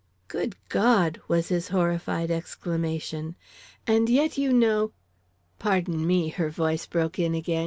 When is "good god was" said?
0.27-1.49